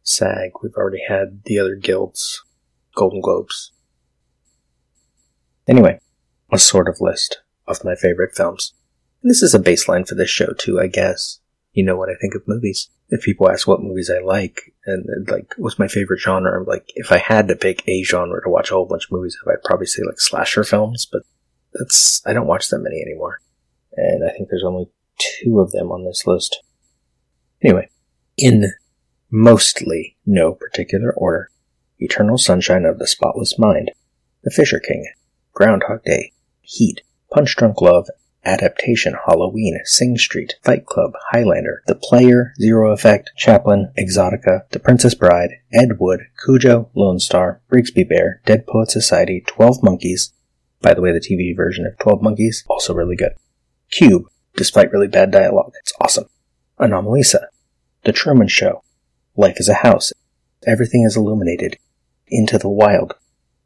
SAG. 0.02 0.50
We've 0.62 0.74
already 0.74 1.02
had 1.06 1.42
the 1.44 1.58
other 1.58 1.76
guilds, 1.76 2.42
Golden 2.94 3.20
Globes. 3.20 3.72
Anyway, 5.68 6.00
a 6.52 6.58
sort 6.58 6.88
of 6.88 7.00
list 7.00 7.40
of 7.66 7.84
my 7.84 7.94
favorite 7.94 8.34
films. 8.34 8.74
And 9.22 9.30
this 9.30 9.42
is 9.42 9.54
a 9.54 9.60
baseline 9.60 10.06
for 10.06 10.16
this 10.16 10.30
show 10.30 10.52
too, 10.52 10.80
I 10.80 10.88
guess. 10.88 11.38
You 11.72 11.84
know 11.84 11.96
what 11.96 12.10
I 12.10 12.14
think 12.20 12.34
of 12.34 12.48
movies. 12.48 12.88
If 13.14 13.24
people 13.24 13.50
ask 13.50 13.68
what 13.68 13.82
movies 13.82 14.10
I 14.10 14.24
like 14.24 14.72
and 14.86 15.04
like 15.28 15.52
what's 15.58 15.78
my 15.78 15.86
favorite 15.86 16.20
genre, 16.20 16.58
I'm 16.58 16.64
like, 16.64 16.90
if 16.94 17.12
I 17.12 17.18
had 17.18 17.46
to 17.48 17.56
pick 17.56 17.86
a 17.86 18.02
genre 18.02 18.42
to 18.42 18.48
watch 18.48 18.70
a 18.70 18.74
whole 18.74 18.86
bunch 18.86 19.04
of 19.04 19.12
movies, 19.12 19.36
I'd 19.46 19.62
probably 19.64 19.86
say 19.86 20.02
like 20.06 20.18
slasher 20.18 20.64
films, 20.64 21.04
but 21.04 21.22
that's 21.74 22.22
I 22.26 22.32
don't 22.32 22.46
watch 22.46 22.68
that 22.68 22.78
many 22.78 23.02
anymore. 23.02 23.40
And 23.94 24.24
I 24.24 24.32
think 24.32 24.48
there's 24.48 24.64
only 24.64 24.88
two 25.18 25.60
of 25.60 25.72
them 25.72 25.92
on 25.92 26.06
this 26.06 26.26
list. 26.26 26.62
Anyway, 27.62 27.90
in 28.38 28.72
mostly 29.30 30.16
no 30.24 30.54
particular 30.54 31.12
order. 31.12 31.50
Eternal 31.98 32.38
Sunshine 32.38 32.84
of 32.84 32.98
the 32.98 33.06
Spotless 33.06 33.58
Mind, 33.58 33.92
The 34.42 34.50
Fisher 34.50 34.80
King, 34.80 35.06
Groundhog 35.52 36.02
Day, 36.04 36.32
Heat, 36.62 37.02
Punch 37.30 37.54
Drunk 37.56 37.80
Love, 37.80 38.08
Adaptation, 38.44 39.16
Halloween, 39.26 39.80
Sing 39.84 40.16
Street, 40.18 40.54
Fight 40.62 40.86
Club, 40.86 41.12
Highlander, 41.30 41.82
The 41.86 41.94
Player, 41.94 42.54
Zero 42.60 42.92
Effect, 42.92 43.30
Chaplin, 43.36 43.92
Exotica, 43.98 44.68
The 44.70 44.80
Princess 44.80 45.14
Bride, 45.14 45.58
Ed 45.72 45.98
Wood, 45.98 46.22
Cujo, 46.44 46.90
Lone 46.94 47.20
Star, 47.20 47.60
Brigsby 47.70 48.08
Bear, 48.08 48.40
Dead 48.44 48.66
Poet 48.66 48.90
Society, 48.90 49.42
Twelve 49.46 49.82
Monkeys. 49.82 50.32
By 50.80 50.94
the 50.94 51.00
way, 51.00 51.12
the 51.12 51.20
TV 51.20 51.56
version 51.56 51.86
of 51.86 51.98
Twelve 51.98 52.22
Monkeys, 52.22 52.64
also 52.68 52.94
really 52.94 53.16
good. 53.16 53.32
Cube, 53.90 54.24
despite 54.56 54.90
really 54.92 55.08
bad 55.08 55.30
dialogue, 55.30 55.72
it's 55.80 55.92
awesome. 56.00 56.26
Anomalisa, 56.80 57.46
The 58.04 58.12
Truman 58.12 58.48
Show, 58.48 58.82
Life 59.34 59.58
is 59.58 59.68
a 59.68 59.74
house. 59.74 60.12
Everything 60.66 61.04
is 61.04 61.16
illuminated. 61.16 61.78
Into 62.28 62.58
the 62.58 62.68
wild. 62.68 63.14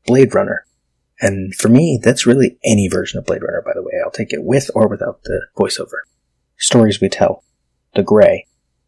Blade 0.07 0.33
Runner. 0.33 0.65
And 1.21 1.55
for 1.55 1.69
me, 1.69 1.99
that's 2.03 2.27
really 2.27 2.59
any 2.65 2.89
version 2.89 3.19
of 3.19 3.25
Blade 3.25 3.43
Runner, 3.43 3.63
by 3.65 3.73
the 3.75 3.83
way. 3.83 3.93
I'll 4.05 4.11
take 4.11 4.33
it 4.33 4.45
with 4.45 4.71
or 4.75 4.89
without 4.89 5.23
the 5.23 5.47
voiceover. 5.57 6.01
Stories 6.59 7.01
We 7.01 7.09
Tell. 7.09 7.43
The 7.95 8.03
Grey. 8.03 8.47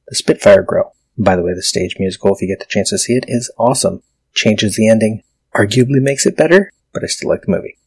The 0.09 0.15
Spitfire 0.15 0.63
Grill. 0.63 0.95
By 1.17 1.37
the 1.37 1.43
way, 1.43 1.55
the 1.55 1.63
stage 1.63 1.97
musical, 1.99 2.35
if 2.35 2.43
you 2.43 2.49
get 2.49 2.61
the 2.61 2.67
chance 2.67 2.91
to 2.91 2.99
see 2.99 3.15
it, 3.15 3.25
is 3.27 3.51
awesome. 3.59 4.03
Changes 4.35 4.77
the 4.77 4.89
ending, 4.89 5.23
arguably 5.55 6.01
makes 6.01 6.27
it 6.27 6.37
better, 6.37 6.71
but 6.93 7.03
I 7.03 7.07
still 7.07 7.29
like 7.29 7.43
the 7.43 7.51
movie. 7.51 7.79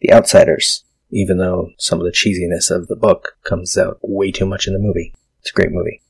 The 0.00 0.12
Outsiders, 0.12 0.84
even 1.10 1.38
though 1.38 1.70
some 1.78 2.00
of 2.00 2.04
the 2.04 2.10
cheesiness 2.10 2.70
of 2.70 2.88
the 2.88 2.96
book 2.96 3.36
comes 3.44 3.76
out 3.78 3.98
way 4.02 4.32
too 4.32 4.46
much 4.46 4.66
in 4.66 4.72
the 4.72 4.78
movie. 4.78 5.14
It's 5.40 5.50
a 5.50 5.54
great 5.54 5.72
movie. 5.72 6.02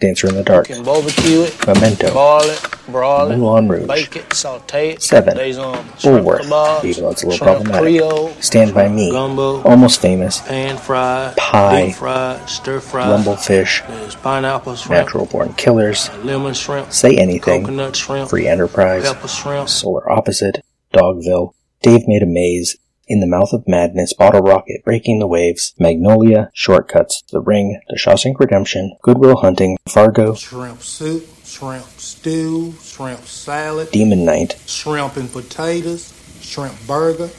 Dancer 0.00 0.28
in 0.28 0.36
the 0.36 0.44
Dark, 0.44 0.68
Can 0.68 0.84
barbecue 0.84 1.40
it, 1.40 1.66
Memento, 1.66 2.12
boil 2.14 2.42
it, 2.42 2.64
broil 2.86 3.32
it, 3.32 3.36
Moulin 3.36 3.66
Rouge, 3.68 3.88
bake 3.88 4.14
it, 4.14 4.32
saute 4.32 4.90
it. 4.90 5.02
Seven, 5.02 5.36
Days 5.36 5.58
on 5.58 5.74
shrimp 5.98 6.24
Bulworth, 6.24 6.42
kebabs, 6.42 6.84
even 6.84 7.02
though 7.02 7.10
it's 7.10 7.22
a 7.24 7.26
little 7.26 7.44
problematic. 7.44 7.80
Creole, 7.82 8.28
Stand 8.40 8.74
by 8.74 8.88
Me, 8.88 9.10
gumbo, 9.10 9.60
Almost 9.62 10.00
Famous, 10.00 10.40
pan 10.42 10.76
fried, 10.76 11.36
Pie, 11.36 11.90
fried, 11.90 12.48
stir 12.48 12.78
fried. 12.78 13.08
Rumblefish, 13.08 13.84
There's 13.88 14.14
pineapple 14.14 14.76
shrimp, 14.76 15.06
Natural 15.06 15.26
Born 15.26 15.52
Killers, 15.54 16.10
lemon 16.22 16.54
shrimp, 16.54 16.92
Say 16.92 17.16
Anything, 17.16 17.62
coconut 17.62 17.96
shrimp, 17.96 18.30
Free 18.30 18.46
Enterprise, 18.46 19.02
pepper 19.02 19.26
shrimp, 19.26 19.68
Solar 19.68 20.08
Opposite, 20.12 20.64
Dogville, 20.94 21.54
Dave 21.82 22.06
Made 22.06 22.22
a 22.22 22.26
Maze, 22.26 22.76
In 23.10 23.20
the 23.20 23.26
Mouth 23.26 23.54
of 23.54 23.66
Madness, 23.66 24.12
Bottle 24.12 24.42
Rocket, 24.42 24.84
Breaking 24.84 25.18
the 25.18 25.26
Waves, 25.26 25.72
Magnolia, 25.78 26.50
Shortcuts, 26.52 27.22
The 27.32 27.40
Ring, 27.40 27.80
The 27.88 27.96
Shawshank 27.96 28.38
Redemption, 28.38 28.98
Goodwill 29.00 29.38
Hunting, 29.38 29.78
Fargo, 29.88 30.34
shrimp 30.34 30.82
soup, 30.82 31.26
shrimp 31.42 31.86
stew, 31.86 32.74
shrimp 32.82 33.24
salad, 33.24 33.90
Demon 33.92 34.26
Knight, 34.26 34.60
shrimp 34.66 35.16
and 35.16 35.32
potatoes, 35.32 36.12
shrimp 36.42 36.74
burger, 36.86 37.30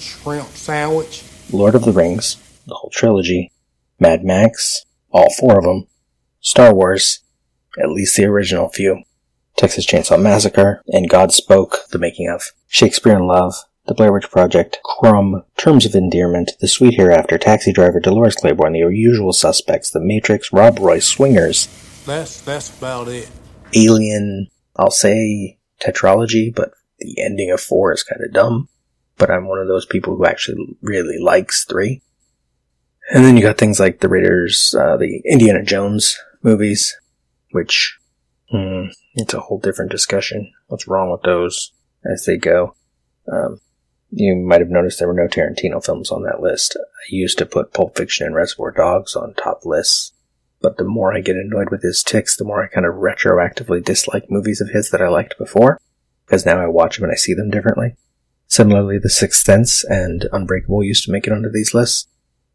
shrimp 0.00 0.48
sandwich, 0.48 1.22
Lord 1.52 1.76
of 1.76 1.84
the 1.84 1.92
Rings, 1.92 2.36
the 2.66 2.74
whole 2.74 2.90
trilogy, 2.90 3.52
Mad 4.00 4.24
Max, 4.24 4.84
all 5.12 5.32
four 5.32 5.58
of 5.58 5.64
them, 5.64 5.86
Star 6.40 6.74
Wars, 6.74 7.20
at 7.80 7.88
least 7.88 8.16
the 8.16 8.24
original 8.24 8.68
few, 8.68 9.04
Texas 9.56 9.86
Chainsaw 9.86 10.20
Massacre, 10.20 10.82
and 10.88 11.08
God 11.08 11.30
Spoke, 11.30 11.88
the 11.92 12.00
making 12.00 12.28
of, 12.28 12.50
Shakespeare 12.66 13.14
in 13.14 13.28
Love, 13.28 13.54
The 13.86 13.94
Blair 13.94 14.12
Witch 14.12 14.30
Project, 14.30 14.78
Crumb, 14.82 15.44
Terms 15.56 15.84
of 15.84 15.94
Endearment, 15.94 16.52
The 16.60 16.68
Sweet 16.68 16.94
Hereafter, 16.94 17.36
Taxi 17.36 17.72
Driver, 17.72 18.00
Dolores 18.00 18.34
Claiborne, 18.34 18.72
The 18.72 18.78
Usual 18.78 19.32
Suspects, 19.32 19.90
The 19.90 20.00
Matrix, 20.00 20.52
Rob 20.52 20.78
Roy, 20.78 21.00
Swingers, 21.00 21.68
that's 22.04 22.40
that's 22.42 22.76
about 22.76 23.08
it. 23.08 23.28
Alien, 23.74 24.48
I'll 24.76 24.90
say 24.90 25.58
tetralogy, 25.80 26.54
but 26.54 26.72
the 26.98 27.20
ending 27.20 27.50
of 27.50 27.60
four 27.60 27.92
is 27.92 28.02
kind 28.02 28.22
of 28.24 28.32
dumb. 28.32 28.68
But 29.16 29.30
I'm 29.30 29.46
one 29.46 29.58
of 29.58 29.68
those 29.68 29.86
people 29.86 30.16
who 30.16 30.26
actually 30.26 30.76
really 30.82 31.18
likes 31.18 31.64
three. 31.64 32.02
And 33.10 33.24
then 33.24 33.36
you 33.36 33.42
got 33.42 33.58
things 33.58 33.78
like 33.78 34.00
the 34.00 34.08
Raiders, 34.08 34.74
uh, 34.74 34.96
the 34.96 35.22
Indiana 35.24 35.62
Jones 35.62 36.18
movies, 36.42 36.96
which, 37.50 37.98
hmm, 38.50 38.86
it's 39.14 39.34
a 39.34 39.40
whole 39.40 39.58
different 39.58 39.90
discussion. 39.90 40.52
What's 40.68 40.88
wrong 40.88 41.10
with 41.10 41.22
those 41.22 41.72
as 42.04 42.24
they 42.24 42.36
go? 42.36 42.74
Um, 43.30 43.60
you 44.16 44.36
might 44.36 44.60
have 44.60 44.70
noticed 44.70 44.98
there 44.98 45.08
were 45.08 45.14
no 45.14 45.26
Tarantino 45.26 45.84
films 45.84 46.10
on 46.10 46.22
that 46.22 46.40
list. 46.40 46.76
I 46.76 47.06
used 47.08 47.36
to 47.38 47.46
put 47.46 47.72
Pulp 47.72 47.96
Fiction 47.96 48.26
and 48.26 48.34
Reservoir 48.34 48.70
Dogs 48.70 49.16
on 49.16 49.34
top 49.34 49.66
lists, 49.66 50.12
but 50.60 50.76
the 50.76 50.84
more 50.84 51.12
I 51.12 51.20
get 51.20 51.36
annoyed 51.36 51.70
with 51.70 51.82
his 51.82 52.02
ticks, 52.02 52.36
the 52.36 52.44
more 52.44 52.62
I 52.62 52.68
kind 52.68 52.86
of 52.86 52.94
retroactively 52.94 53.84
dislike 53.84 54.30
movies 54.30 54.60
of 54.60 54.70
his 54.70 54.90
that 54.90 55.02
I 55.02 55.08
liked 55.08 55.36
before, 55.36 55.80
because 56.24 56.46
now 56.46 56.60
I 56.60 56.66
watch 56.68 56.96
them 56.96 57.04
and 57.04 57.12
I 57.12 57.16
see 57.16 57.34
them 57.34 57.50
differently. 57.50 57.96
Similarly, 58.46 58.98
The 58.98 59.10
Sixth 59.10 59.44
Sense 59.44 59.84
and 59.84 60.28
Unbreakable 60.32 60.84
used 60.84 61.04
to 61.04 61.10
make 61.10 61.26
it 61.26 61.32
onto 61.32 61.50
these 61.50 61.74
lists. 61.74 62.06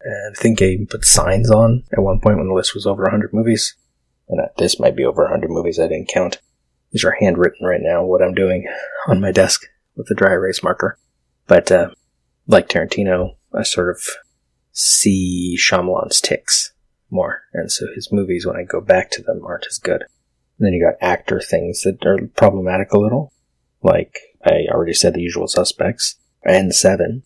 And 0.02 0.34
I 0.34 0.40
think 0.40 0.62
I 0.62 0.66
even 0.66 0.86
put 0.86 1.04
signs 1.04 1.50
on 1.50 1.84
at 1.92 2.02
one 2.02 2.20
point 2.20 2.38
when 2.38 2.48
the 2.48 2.54
list 2.54 2.74
was 2.74 2.86
over 2.86 3.02
100 3.02 3.34
movies. 3.34 3.76
And 4.28 4.40
this 4.56 4.80
might 4.80 4.96
be 4.96 5.04
over 5.04 5.24
100 5.24 5.50
movies 5.50 5.78
I 5.78 5.88
didn't 5.88 6.08
count. 6.08 6.40
These 6.90 7.04
are 7.04 7.16
handwritten 7.20 7.66
right 7.66 7.82
now, 7.82 8.04
what 8.04 8.22
I'm 8.22 8.34
doing 8.34 8.66
on 9.08 9.20
my 9.20 9.30
desk 9.30 9.66
with 9.94 10.06
the 10.06 10.14
dry 10.14 10.32
erase 10.32 10.62
marker. 10.62 10.98
But, 11.50 11.72
uh, 11.72 11.90
like 12.46 12.68
Tarantino, 12.68 13.34
I 13.52 13.64
sort 13.64 13.90
of 13.90 14.00
see 14.70 15.56
Shyamalan's 15.58 16.20
ticks 16.20 16.72
more. 17.10 17.42
And 17.52 17.72
so 17.72 17.86
his 17.92 18.12
movies, 18.12 18.46
when 18.46 18.54
I 18.54 18.62
go 18.62 18.80
back 18.80 19.10
to 19.10 19.22
them, 19.22 19.44
aren't 19.44 19.66
as 19.66 19.78
good. 19.78 20.02
And 20.02 20.66
then 20.66 20.72
you 20.72 20.80
got 20.80 21.04
actor 21.04 21.40
things 21.40 21.82
that 21.82 22.06
are 22.06 22.18
problematic 22.36 22.92
a 22.92 23.00
little. 23.00 23.32
Like, 23.82 24.16
I 24.44 24.66
already 24.70 24.92
said 24.92 25.12
the 25.12 25.22
usual 25.22 25.48
suspects. 25.48 26.14
And 26.44 26.72
Seven. 26.72 27.24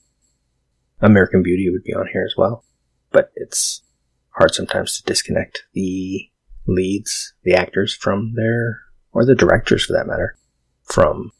American 1.02 1.42
Beauty 1.42 1.68
would 1.68 1.84
be 1.84 1.92
on 1.92 2.08
here 2.10 2.24
as 2.24 2.34
well. 2.34 2.64
But 3.12 3.30
it's 3.36 3.82
hard 4.30 4.54
sometimes 4.54 4.96
to 4.96 5.04
disconnect 5.04 5.64
the 5.74 6.30
leads, 6.66 7.34
the 7.42 7.52
actors 7.52 7.92
from 7.92 8.36
their, 8.36 8.84
or 9.12 9.26
the 9.26 9.34
directors 9.34 9.84
for 9.84 9.92
that 9.92 10.06
matter, 10.06 10.38
from 10.82 11.30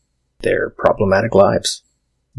their 0.41 0.69
problematic 0.69 1.35
lives. 1.35 1.81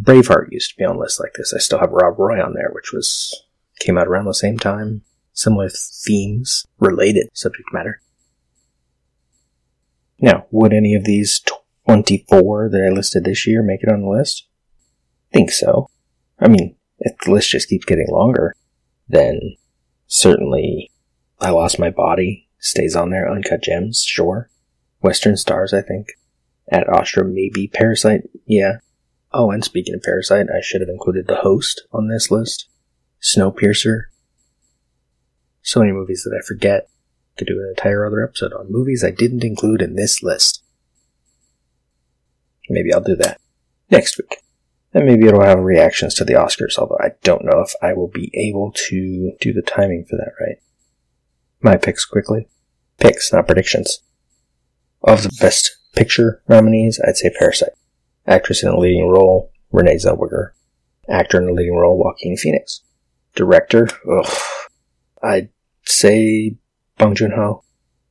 Braveheart 0.02 0.52
used 0.52 0.72
to 0.72 0.78
be 0.78 0.86
on 0.86 0.98
lists 0.98 1.20
like 1.20 1.34
this. 1.34 1.54
I 1.54 1.60
still 1.60 1.80
have 1.80 1.92
Rob 1.92 2.20
Roy 2.20 2.44
on 2.44 2.54
there, 2.54 2.70
which 2.74 2.92
was, 2.92 3.44
came 3.80 3.98
out 3.98 4.08
around 4.08 4.26
the 4.26 4.34
same 4.34 4.60
time. 4.60 5.04
Similar 5.34 5.70
themes, 5.70 6.66
related 6.80 7.28
subject 7.34 7.68
matter. 7.74 8.02
Now, 10.20 10.46
would 10.52 10.74
any 10.74 10.96
of 10.96 11.04
these 11.04 11.42
24 11.88 12.70
that 12.70 12.88
I 12.90 12.94
listed 12.94 13.26
this 13.26 13.46
year 13.46 13.62
make 13.62 13.84
it 13.84 13.90
on 13.90 14.02
the 14.02 14.08
list? 14.08 14.48
think 15.36 15.52
so. 15.52 15.90
I 16.40 16.48
mean, 16.48 16.76
if 17.00 17.18
the 17.20 17.32
list 17.32 17.50
just 17.50 17.68
keeps 17.68 17.86
getting 17.86 18.08
longer, 18.10 18.56
then 19.10 19.40
certainly 20.08 20.92
I 21.42 21.50
Lost 21.50 21.78
My 21.78 21.90
Body 21.90 22.48
stays 22.58 22.96
on 22.96 23.10
there. 23.10 23.30
Uncut 23.30 23.62
Gems, 23.62 24.04
sure. 24.04 24.50
Western 25.02 25.36
Stars, 25.36 25.74
I 25.74 25.82
think. 25.82 26.14
Ad 26.72 26.86
Astra, 26.88 27.26
maybe. 27.26 27.68
Parasite, 27.68 28.22
yeah. 28.46 28.78
Oh, 29.38 29.52
and 29.52 29.66
speaking 29.66 29.94
of 29.94 30.02
Parasite, 30.02 30.48
I 30.50 30.62
should 30.62 30.80
have 30.80 30.90
included 30.90 31.28
The 31.28 31.36
Host 31.36 31.86
on 31.92 32.08
this 32.08 32.32
list. 32.32 32.70
Snowpiercer. 33.22 34.04
So 35.62 35.82
many 35.82 35.92
movies 35.92 36.24
that 36.24 36.34
I 36.34 36.40
forget. 36.40 36.88
Could 37.38 37.48
do 37.48 37.60
an 37.60 37.68
entire 37.68 38.06
other 38.06 38.24
episode 38.24 38.54
on 38.54 38.72
movies 38.72 39.04
I 39.04 39.12
didn't 39.12 39.44
include 39.44 39.82
in 39.82 39.98
this 39.98 40.24
list. 40.24 40.64
Maybe 42.70 42.94
I'll 42.94 43.02
do 43.02 43.18
that 43.18 43.42
next 43.92 44.18
week. 44.18 44.38
And 44.94 45.06
maybe 45.06 45.28
it'll 45.28 45.44
have 45.44 45.60
reactions 45.60 46.14
to 46.14 46.24
the 46.24 46.36
Oscars, 46.36 46.78
although 46.78 46.98
I 47.02 47.10
don't 47.22 47.44
know 47.44 47.60
if 47.60 47.74
I 47.82 47.92
will 47.92 48.08
be 48.08 48.32
able 48.36 48.72
to 48.88 49.34
do 49.42 49.52
the 49.52 49.62
timing 49.62 50.06
for 50.06 50.16
that 50.16 50.32
right. 50.40 50.60
My 51.60 51.76
picks 51.76 52.06
quickly. 52.06 52.48
Picks, 53.00 53.34
not 53.34 53.48
predictions. 53.48 54.00
Of 55.04 55.24
the 55.24 55.38
best 55.42 55.76
picture 55.94 56.42
nominees, 56.48 57.02
I'd 57.06 57.18
say 57.18 57.32
Parasite. 57.38 57.74
Actress 58.28 58.64
in 58.64 58.70
a 58.70 58.80
leading 58.80 59.08
role, 59.08 59.52
Renee 59.72 59.96
Zellweger. 59.96 60.52
Actor 61.08 61.42
in 61.42 61.50
a 61.50 61.54
leading 61.54 61.76
role, 61.76 61.98
Joaquin 61.98 62.38
Phoenix. 62.38 62.82
Director, 63.36 63.88
ugh. 64.12 64.34
I'd 65.22 65.50
say 65.86 66.58
Bong 66.98 67.16
Joon-ho. 67.16 67.64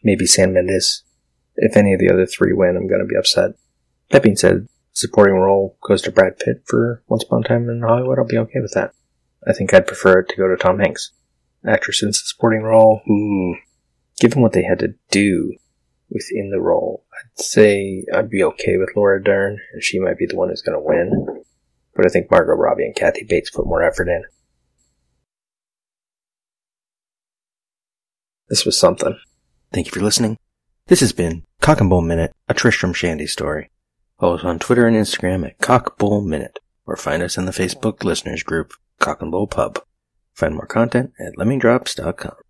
Maybe 0.02 0.26
Sam 0.26 0.52
Mendes. 0.52 1.02
If 1.56 1.76
any 1.76 1.94
of 1.94 2.00
the 2.00 2.10
other 2.10 2.26
three 2.26 2.52
win, 2.52 2.76
I'm 2.76 2.88
gonna 2.88 3.06
be 3.06 3.16
upset. 3.16 3.52
That 4.10 4.22
being 4.22 4.36
said, 4.36 4.68
supporting 4.92 5.36
role 5.36 5.76
goes 5.86 6.02
to 6.02 6.12
Brad 6.12 6.38
Pitt 6.38 6.62
for 6.66 7.02
Once 7.08 7.24
Upon 7.24 7.44
a 7.44 7.48
Time 7.48 7.68
in 7.68 7.82
Hollywood, 7.82 8.18
I'll 8.18 8.26
be 8.26 8.38
okay 8.38 8.60
with 8.60 8.72
that. 8.74 8.92
I 9.46 9.52
think 9.52 9.72
I'd 9.72 9.86
prefer 9.86 10.20
it 10.20 10.28
to 10.28 10.36
go 10.36 10.48
to 10.48 10.56
Tom 10.56 10.78
Hanks. 10.78 11.10
Actress 11.66 12.02
in 12.02 12.12
supporting 12.12 12.62
role, 12.62 13.00
ooh. 13.08 13.56
Given 14.20 14.42
what 14.42 14.52
they 14.52 14.62
had 14.62 14.78
to 14.80 14.94
do 15.10 15.56
within 16.14 16.50
the 16.50 16.60
role, 16.60 17.04
I'd 17.12 17.44
say 17.44 18.04
I'd 18.14 18.30
be 18.30 18.42
okay 18.44 18.78
with 18.78 18.96
Laura 18.96 19.22
Dern, 19.22 19.58
and 19.72 19.82
she 19.82 19.98
might 19.98 20.16
be 20.16 20.26
the 20.26 20.36
one 20.36 20.48
who's 20.48 20.62
gonna 20.62 20.80
win. 20.80 21.44
But 21.94 22.06
I 22.06 22.08
think 22.08 22.30
Margot 22.30 22.54
Robbie 22.54 22.86
and 22.86 22.94
Kathy 22.94 23.24
Bates 23.24 23.50
put 23.50 23.66
more 23.66 23.82
effort 23.82 24.08
in. 24.08 24.24
This 28.48 28.64
was 28.64 28.78
something. 28.78 29.18
Thank 29.72 29.86
you 29.86 29.92
for 29.92 30.00
listening. 30.00 30.38
This 30.86 31.00
has 31.00 31.12
been 31.12 31.44
Cock 31.60 31.80
and 31.80 31.90
Bull 31.90 32.02
Minute, 32.02 32.32
a 32.48 32.54
Tristram 32.54 32.92
Shandy 32.92 33.26
story. 33.26 33.70
Follow 34.20 34.36
us 34.36 34.44
on 34.44 34.58
Twitter 34.58 34.86
and 34.86 34.96
Instagram 34.96 35.46
at 35.46 35.58
Cock 35.58 35.98
Bull 35.98 36.20
Minute, 36.20 36.58
or 36.86 36.96
find 36.96 37.22
us 37.22 37.36
in 37.36 37.46
the 37.46 37.52
Facebook 37.52 38.04
listeners 38.04 38.42
group, 38.42 38.74
Cock 39.00 39.22
and 39.22 39.30
Bull 39.30 39.46
Pub. 39.46 39.80
Find 40.34 40.54
more 40.54 40.66
content 40.66 41.12
at 41.18 41.36
lemmingdrops.com. 41.36 42.43